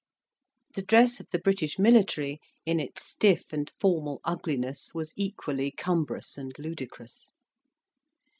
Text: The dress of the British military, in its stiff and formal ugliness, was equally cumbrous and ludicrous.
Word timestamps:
The 0.73 0.81
dress 0.81 1.19
of 1.19 1.29
the 1.29 1.37
British 1.37 1.77
military, 1.77 2.39
in 2.65 2.79
its 2.79 3.05
stiff 3.05 3.53
and 3.53 3.71
formal 3.79 4.19
ugliness, 4.23 4.95
was 4.95 5.13
equally 5.15 5.69
cumbrous 5.69 6.39
and 6.39 6.51
ludicrous. 6.57 7.31